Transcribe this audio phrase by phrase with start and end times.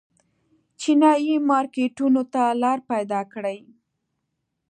[0.79, 3.57] چینايي مارکېټونو ته لار پیدا کړي.